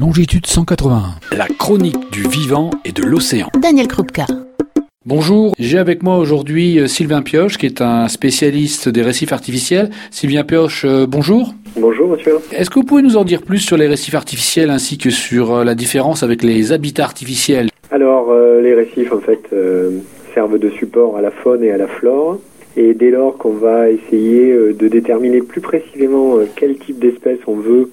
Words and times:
Longitude 0.00 0.44
181. 0.46 1.36
La 1.36 1.46
chronique 1.46 2.10
du 2.10 2.22
vivant 2.22 2.70
et 2.84 2.90
de 2.90 3.04
l'océan. 3.04 3.48
Daniel 3.62 3.86
Krupka. 3.86 4.26
Bonjour, 5.06 5.54
j'ai 5.56 5.78
avec 5.78 6.02
moi 6.02 6.18
aujourd'hui 6.18 6.80
euh, 6.80 6.88
Sylvain 6.88 7.22
Pioche 7.22 7.58
qui 7.58 7.66
est 7.66 7.80
un 7.80 8.08
spécialiste 8.08 8.88
des 8.88 9.02
récifs 9.02 9.32
artificiels. 9.32 9.90
Sylvain 10.10 10.42
Pioche, 10.42 10.84
euh, 10.84 11.06
bonjour. 11.08 11.54
Bonjour 11.76 12.08
monsieur. 12.08 12.38
Est-ce 12.50 12.70
que 12.70 12.80
vous 12.80 12.84
pouvez 12.84 13.02
nous 13.02 13.16
en 13.16 13.24
dire 13.24 13.42
plus 13.42 13.60
sur 13.60 13.76
les 13.76 13.86
récifs 13.86 14.16
artificiels 14.16 14.70
ainsi 14.70 14.98
que 14.98 15.10
sur 15.10 15.54
euh, 15.54 15.64
la 15.64 15.76
différence 15.76 16.24
avec 16.24 16.42
les 16.42 16.72
habitats 16.72 17.04
artificiels? 17.04 17.68
Alors 17.92 18.34
les 18.34 18.74
récifs 18.74 19.12
en 19.12 19.20
fait 19.20 19.48
servent 20.34 20.58
de 20.58 20.70
support 20.70 21.16
à 21.16 21.20
la 21.20 21.30
faune 21.30 21.62
et 21.62 21.70
à 21.70 21.76
la 21.76 21.86
flore. 21.86 22.40
Et 22.76 22.94
dès 22.94 23.10
lors 23.10 23.38
qu'on 23.38 23.52
va 23.52 23.90
essayer 23.90 24.52
de 24.52 24.88
déterminer 24.88 25.40
plus 25.42 25.60
précisément 25.60 26.38
quel 26.56 26.76
type 26.76 26.98
d'espèce 26.98 27.38
on 27.46 27.54
veut 27.54 27.90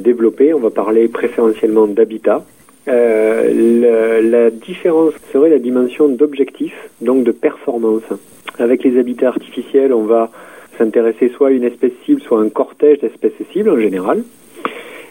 développer, 0.00 0.52
on 0.52 0.58
va 0.58 0.70
parler 0.70 1.06
préférentiellement 1.06 1.86
d'habitat. 1.86 2.44
Euh, 2.86 4.20
la, 4.20 4.50
différence 4.50 5.14
serait 5.32 5.48
la 5.48 5.58
dimension 5.58 6.08
d'objectif, 6.08 6.74
donc 7.00 7.24
de 7.24 7.32
performance. 7.32 8.02
Avec 8.58 8.84
les 8.84 8.98
habitats 8.98 9.28
artificiels, 9.28 9.92
on 9.92 10.04
va 10.04 10.30
s'intéresser 10.78 11.30
soit 11.30 11.48
à 11.48 11.50
une 11.50 11.64
espèce 11.64 11.92
cible, 12.04 12.20
soit 12.20 12.38
à 12.38 12.42
un 12.42 12.48
cortège 12.48 13.00
d'espèces 13.00 13.32
cibles 13.52 13.70
en 13.70 13.78
général. 13.78 14.22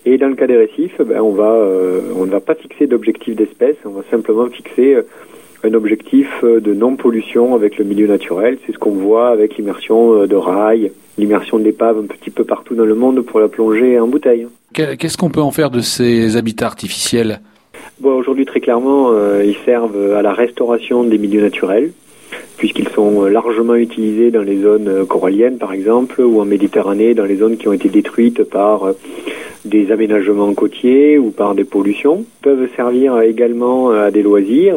Et 0.05 0.17
dans 0.17 0.27
le 0.27 0.35
cas 0.35 0.47
des 0.47 0.57
récifs, 0.57 0.99
ben, 1.01 1.21
on, 1.21 1.35
euh, 1.39 2.01
ne 2.25 2.29
va 2.29 2.41
pas 2.41 2.55
fixer 2.55 2.87
d'objectif 2.87 3.35
d'espèce, 3.35 3.77
on 3.85 3.91
va 3.91 4.03
simplement 4.11 4.47
fixer 4.47 4.95
euh, 4.95 5.03
un 5.63 5.73
objectif 5.73 6.43
de 6.43 6.73
non-pollution 6.73 7.55
avec 7.55 7.77
le 7.77 7.85
milieu 7.85 8.07
naturel. 8.07 8.57
C'est 8.65 8.73
ce 8.73 8.77
qu'on 8.77 8.91
voit 8.91 9.29
avec 9.29 9.57
l'immersion 9.57 10.25
de 10.25 10.35
rails, 10.35 10.91
l'immersion 11.17 11.57
de 11.57 11.63
l'épave 11.63 11.99
un 11.99 12.05
petit 12.05 12.29
peu 12.29 12.43
partout 12.43 12.75
dans 12.75 12.85
le 12.85 12.95
monde 12.95 13.21
pour 13.21 13.39
la 13.39 13.47
plongée 13.47 13.99
en 13.99 14.07
bouteille. 14.07 14.47
Qu'est-ce 14.73 15.17
qu'on 15.17 15.29
peut 15.29 15.41
en 15.41 15.51
faire 15.51 15.69
de 15.69 15.81
ces 15.81 16.35
habitats 16.35 16.65
artificiels? 16.65 17.39
Aujourd'hui, 18.03 18.45
très 18.45 18.59
clairement, 18.59 19.11
euh, 19.11 19.43
ils 19.45 19.57
servent 19.65 20.13
à 20.13 20.21
la 20.21 20.33
restauration 20.33 21.03
des 21.03 21.17
milieux 21.17 21.41
naturels, 21.41 21.91
puisqu'ils 22.57 22.89
sont 22.89 23.25
largement 23.25 23.75
utilisés 23.75 24.31
dans 24.31 24.41
les 24.41 24.61
zones 24.61 25.05
coralliennes, 25.05 25.57
par 25.57 25.73
exemple, 25.73 26.21
ou 26.21 26.41
en 26.41 26.45
Méditerranée, 26.45 27.13
dans 27.13 27.25
les 27.25 27.37
zones 27.37 27.57
qui 27.57 27.67
ont 27.67 27.73
été 27.73 27.89
détruites 27.89 28.43
par 28.43 28.83
euh, 28.83 28.93
des 29.65 29.91
aménagements 29.91 30.53
côtiers 30.53 31.17
ou 31.17 31.31
par 31.31 31.55
des 31.55 31.63
pollutions. 31.63 32.25
Peuvent 32.41 32.67
servir 32.75 33.19
également 33.21 33.91
à 33.91 34.11
des 34.11 34.21
loisirs, 34.21 34.75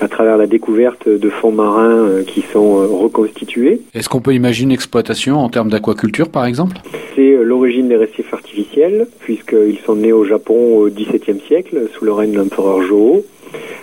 à 0.00 0.08
travers 0.08 0.36
la 0.36 0.46
découverte 0.46 1.08
de 1.08 1.28
fonds 1.28 1.52
marins 1.52 1.96
euh, 1.96 2.22
qui 2.24 2.42
sont 2.52 2.76
reconstitués. 2.98 3.80
Est-ce 3.94 4.08
qu'on 4.08 4.20
peut 4.20 4.34
imaginer 4.34 4.68
une 4.68 4.72
exploitation 4.72 5.38
en 5.38 5.48
termes 5.48 5.70
d'aquaculture, 5.70 6.28
par 6.28 6.46
exemple? 6.46 6.76
C'est 7.14 7.36
l'origine 7.42 7.88
des 7.88 7.96
récifs 7.96 8.32
artificiels, 8.32 9.06
puisqu'ils 9.20 9.78
sont 9.84 9.96
nés 9.96 10.12
au 10.12 10.24
Japon 10.24 10.78
au 10.78 10.88
XVIIe 10.88 11.40
siècle, 11.46 11.88
sous 11.92 12.04
le 12.04 12.12
règne 12.12 12.32
de 12.32 12.38
l'empereur 12.38 12.82
Joho. 12.82 13.24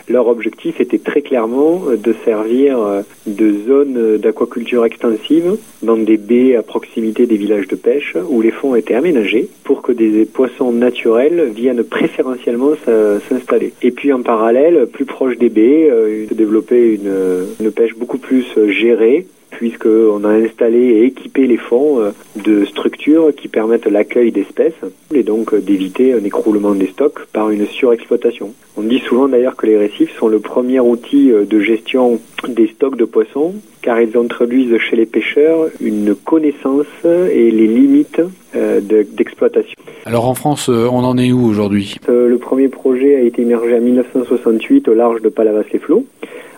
Leur 0.08 0.28
objectif 0.28 0.80
était 0.80 1.00
très 1.00 1.22
clairement 1.22 1.84
de 1.98 2.16
servir 2.24 2.78
de 3.26 3.54
zone 3.68 4.18
d'aquaculture 4.18 4.86
extensive 4.86 5.58
dans 5.82 5.98
des 5.98 6.18
baies 6.18 6.56
à 6.56 6.62
proximité 6.62 7.26
des 7.26 7.38
villages 7.38 7.68
de 7.68 7.76
pêche 7.76 8.16
où 8.30 8.42
les 8.42 8.52
fonds 8.52 8.76
étaient 8.76 8.94
aménagés 8.94 9.50
pour 9.64 9.82
que 9.82 9.92
des 9.92 10.26
poissons 10.26 10.72
naturels 10.72 11.52
viennent 11.56 11.84
préférentiellement 11.84 12.72
s'installer. 13.30 13.74
Et 13.82 13.92
puis 13.92 14.14
en 14.14 14.22
parallèle, 14.22 14.88
plus 14.88 15.06
proche 15.06 15.38
des 15.38 15.50
baies, 15.50 15.90
euh, 15.90 16.28
se 16.28 16.34
développer 16.34 16.94
une, 16.94 17.14
une 17.60 17.72
pêche 17.72 17.96
beaucoup 17.96 18.18
plus 18.18 18.46
gérée 18.68 19.26
puisqu'on 19.56 20.24
a 20.24 20.30
installé 20.30 20.78
et 20.78 21.06
équipé 21.06 21.48
les 21.48 21.58
fonds 21.58 22.02
euh, 22.02 22.12
de 22.36 22.66
structures 22.66 23.34
qui 23.36 23.48
permettent 23.48 23.86
l'accueil 23.86 24.32
d'espèces 24.32 24.74
et 25.14 25.24
donc 25.24 25.54
euh, 25.54 25.62
d'éviter 25.62 26.14
un 26.14 26.24
écroulement 26.24 26.74
des 26.74 26.88
stocks 26.88 27.26
par 27.34 27.50
une 27.50 27.66
surexploitation. 27.66 28.54
On 28.78 28.82
dit 28.82 29.00
souvent 29.00 29.28
d'ailleurs 29.28 29.56
que 29.56 29.66
les 29.66 29.78
récifs 29.78 30.16
sont 30.18 30.28
le 30.28 30.40
premier 30.40 30.80
outil 30.80 31.32
euh, 31.32 31.46
de 31.46 31.60
gestion 31.60 32.20
des 32.48 32.68
stocks 32.68 32.98
de 32.98 33.06
poissons 33.06 33.56
car 33.82 34.02
ils 34.02 34.18
introduisent 34.18 34.78
chez 34.78 34.96
les 34.96 35.06
pêcheurs 35.06 35.68
une 35.80 36.16
connaissance 36.16 36.86
et 37.06 37.52
les 37.52 37.68
limites 37.68 38.22
d'exploitation. 38.54 39.76
Alors 40.06 40.28
en 40.28 40.34
France, 40.34 40.70
on 40.70 41.04
en 41.04 41.18
est 41.18 41.32
où 41.32 41.46
aujourd'hui? 41.46 41.96
Le 42.08 42.38
premier 42.38 42.68
projet 42.68 43.16
a 43.16 43.20
été 43.20 43.42
émergé 43.42 43.76
en 43.76 43.82
1968 43.82 44.88
au 44.88 44.94
large 44.94 45.22
de 45.22 45.30
Palavas-les-Flots 45.30 46.06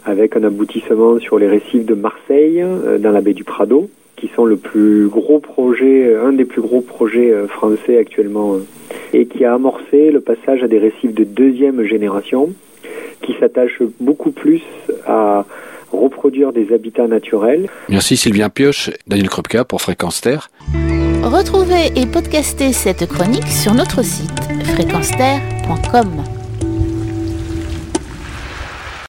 avec 0.07 0.37
un 0.37 0.43
aboutissement 0.43 1.19
sur 1.19 1.37
les 1.37 1.47
récifs 1.47 1.85
de 1.85 1.93
Marseille, 1.93 2.61
euh, 2.61 2.97
dans 2.97 3.11
la 3.11 3.21
baie 3.21 3.33
du 3.33 3.43
Prado, 3.43 3.89
qui 4.17 4.29
sont 4.35 4.45
le 4.45 4.57
plus 4.57 5.07
gros 5.07 5.39
projet, 5.39 6.07
euh, 6.07 6.27
un 6.27 6.33
des 6.33 6.43
plus 6.43 6.61
gros 6.61 6.81
projets 6.81 7.31
euh, 7.31 7.47
français 7.47 7.97
actuellement, 7.97 8.55
et 9.13 9.27
qui 9.27 9.45
a 9.45 9.53
amorcé 9.53 10.11
le 10.11 10.19
passage 10.19 10.63
à 10.63 10.67
des 10.67 10.79
récifs 10.79 11.13
de 11.13 11.23
deuxième 11.23 11.83
génération, 11.83 12.51
qui 13.21 13.35
s'attachent 13.39 13.81
beaucoup 13.99 14.31
plus 14.31 14.61
à 15.05 15.45
reproduire 15.91 16.51
des 16.51 16.73
habitats 16.73 17.07
naturels. 17.07 17.69
Merci 17.89 18.17
Sylvien 18.17 18.49
Pioche, 18.49 18.89
Daniel 19.07 19.29
Krupka 19.29 19.63
pour 19.63 19.81
Fréquence 19.81 20.19
Terre. 20.21 20.49
Retrouvez 21.23 21.91
et 21.95 22.05
podcastez 22.05 22.73
cette 22.73 23.07
chronique 23.07 23.47
sur 23.47 23.73
notre 23.73 24.03
site 24.03 24.31
fréquenceterre.com. 24.73 26.36